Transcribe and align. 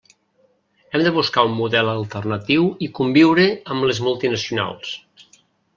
Hem 0.95 1.03
de 1.07 1.11
buscar 1.17 1.43
un 1.51 1.53
model 1.59 1.91
alternatiu 1.91 2.67
i 2.87 2.91
conviure 3.01 3.47
amb 3.75 3.91
les 3.91 4.05
multinacionals. 4.09 4.99